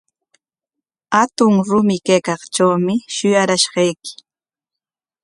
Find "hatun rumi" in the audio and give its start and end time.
1.15-1.97